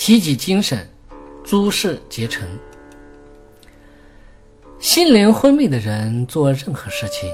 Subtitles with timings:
[0.00, 0.88] 提起精神，
[1.44, 2.48] 诸事皆成。
[4.78, 7.30] 心灵昏昧的人做任何事情，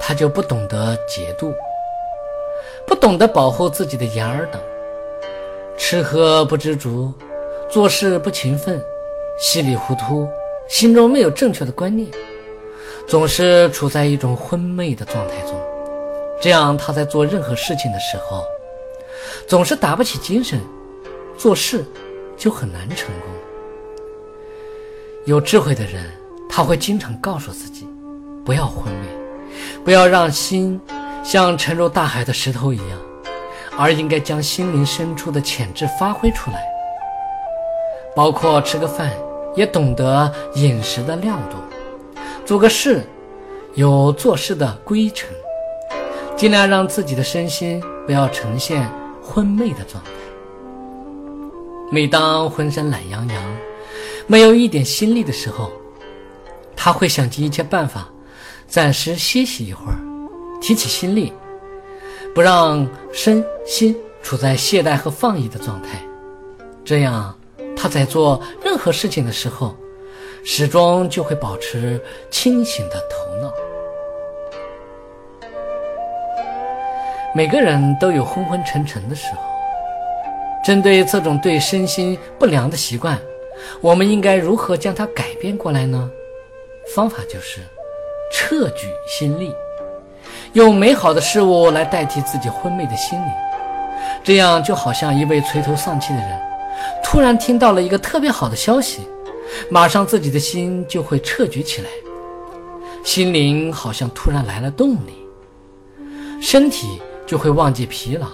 [0.00, 1.52] 他就不懂得节度，
[2.86, 4.58] 不懂得保护自己的眼耳等，
[5.76, 7.12] 吃喝不知足，
[7.68, 8.82] 做事不勤奋，
[9.38, 10.26] 稀里糊涂，
[10.70, 12.08] 心中没有正确的观念，
[13.06, 15.52] 总是处在一种昏昧的状态中。
[16.40, 18.42] 这样，他在做任何事情的时候，
[19.46, 20.58] 总是打不起精神，
[21.36, 21.84] 做事
[22.36, 23.30] 就很难成功。
[25.24, 26.04] 有智慧的人。
[26.48, 27.86] 他会经常告诉自己，
[28.42, 29.06] 不要昏昧，
[29.84, 30.80] 不要让心
[31.22, 32.98] 像沉入大海的石头一样，
[33.76, 36.56] 而应该将心灵深处的潜质发挥出来。
[38.14, 39.12] 包括吃个饭，
[39.54, 41.58] 也懂得饮食的亮度；
[42.46, 43.02] 做个事，
[43.74, 45.28] 有做事的规程，
[46.36, 48.90] 尽量让自己的身心不要呈现
[49.22, 50.10] 昏昧的状态。
[51.88, 53.56] 每当浑身懒洋洋，
[54.26, 55.70] 没有一点心力的时候，
[56.74, 58.08] 他会想尽一切办法，
[58.66, 59.98] 暂时歇息一会儿，
[60.60, 61.32] 提起心力，
[62.34, 66.02] 不让身心处在懈怠和放逸的状态。
[66.84, 67.32] 这样，
[67.76, 69.76] 他在做任何事情的时候，
[70.44, 73.52] 始终就会保持清醒的头脑。
[77.32, 79.55] 每个人都有昏昏沉沉的时候，
[80.66, 83.16] 针对这种对身心不良的习惯，
[83.80, 86.10] 我们应该如何将它改变过来呢？
[86.92, 87.60] 方法就是
[88.32, 89.54] 撤举心力，
[90.54, 93.28] 用美好的事物来代替自己昏昧的心灵。
[94.24, 96.36] 这样就好像一位垂头丧气的人，
[97.00, 99.02] 突然听到了一个特别好的消息，
[99.70, 101.88] 马上自己的心就会撤举起来，
[103.04, 105.14] 心灵好像突然来了动力，
[106.42, 108.26] 身体就会忘记疲劳，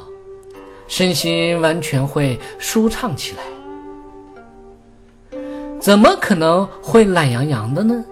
[0.92, 3.42] 身心完全会舒畅起来。
[5.80, 8.04] 怎么可能会懒洋洋的呢？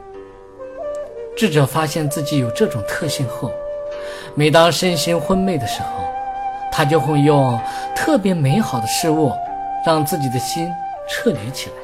[1.36, 3.52] 智者发现自己有这种特性后，
[4.34, 5.88] 每当身心昏昧的时候，
[6.72, 7.60] 他就会用
[7.94, 9.30] 特别美好的事物，
[9.84, 10.66] 让自己的心
[11.06, 11.76] 彻底起来，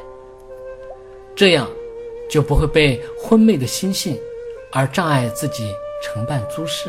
[1.34, 1.68] 这样
[2.26, 4.18] 就不会被昏昧的心性
[4.72, 6.88] 而障碍自己承办诸事。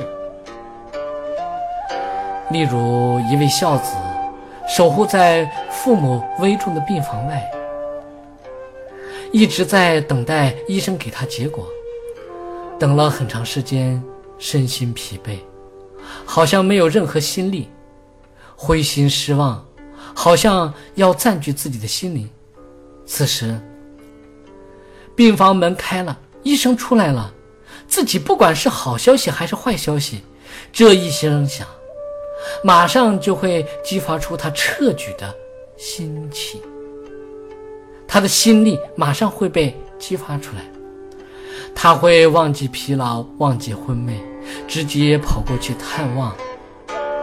[2.49, 3.93] 例如，一位孝子
[4.67, 7.43] 守护在父母危重的病房外，
[9.33, 11.67] 一直在等待医生给他结果。
[12.79, 14.01] 等了很长时间，
[14.37, 15.39] 身心疲惫，
[16.25, 17.69] 好像没有任何心力，
[18.55, 19.65] 灰心失望，
[20.15, 22.29] 好像要占据自己的心灵。
[23.05, 23.59] 此时，
[25.15, 27.33] 病房门开了，医生出来了，
[27.87, 30.21] 自己不管是好消息还是坏消息，
[30.71, 31.67] 这一声响，
[32.63, 35.33] 马上就会激发出他撤举的
[35.75, 36.61] 心气，
[38.07, 40.61] 他的心力马上会被激发出来。
[41.75, 44.19] 他会忘记疲劳，忘记昏昧，
[44.67, 46.35] 直接跑过去探望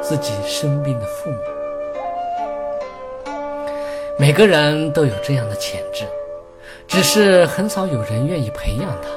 [0.01, 1.37] 自己生病的父母。
[4.17, 6.05] 每个人都有这样的潜质，
[6.87, 9.09] 只是很少有人愿意培养他。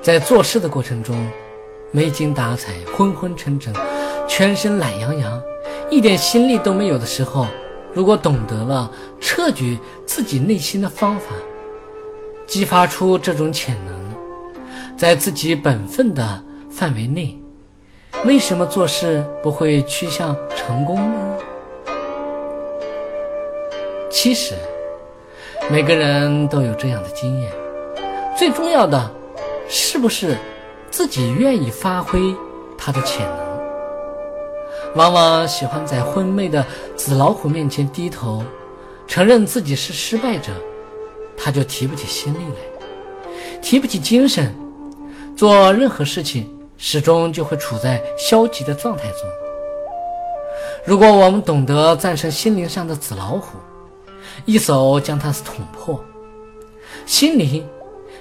[0.00, 1.28] 在做事的过程中，
[1.90, 3.74] 没精打采、昏昏沉沉、
[4.26, 5.40] 全身懒洋洋、
[5.90, 7.46] 一点心力都没有的时候，
[7.92, 8.90] 如果懂得了
[9.20, 11.26] 撤举自己内心的方法，
[12.46, 13.94] 激发出这种潜能。
[14.96, 17.36] 在自己本分的范围内，
[18.24, 21.38] 为什么做事不会趋向成功呢？
[24.08, 24.54] 其实，
[25.68, 27.52] 每个人都有这样的经验。
[28.36, 29.10] 最重要的，
[29.68, 30.36] 是不是
[30.90, 32.34] 自己愿意发挥
[32.78, 33.43] 他的潜能？
[34.94, 36.64] 往往喜欢在昏昧的
[36.96, 38.44] 纸老虎面前低头，
[39.06, 40.52] 承认自己是失败者，
[41.36, 44.54] 他就提不起心力来，提不起精神。
[45.36, 46.48] 做任何事情，
[46.78, 49.18] 始终就会处在消极的状态中。
[50.86, 53.58] 如果我们懂得战胜心灵上的纸老虎，
[54.44, 56.02] 一手将它捅破，
[57.04, 57.66] 心灵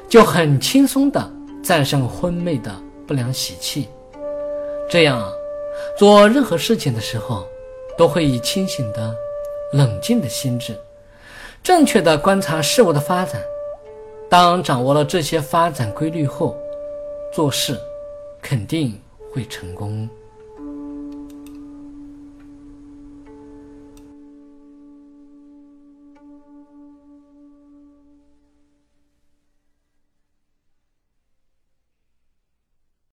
[0.09, 1.31] 就很轻松地
[1.61, 2.73] 战胜昏昧的
[3.05, 3.87] 不良习气。
[4.89, 5.23] 这样，
[5.95, 7.47] 做任何事情的时候，
[7.97, 9.15] 都会以清醒的、
[9.71, 10.75] 冷静的心智，
[11.61, 13.41] 正确的观察事物的发展。
[14.27, 16.57] 当掌握了这些发展规律后，
[17.31, 17.79] 做事
[18.41, 18.99] 肯定
[19.31, 20.09] 会成功。